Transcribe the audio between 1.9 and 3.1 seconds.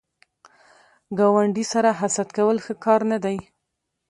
حسد کول ښه کار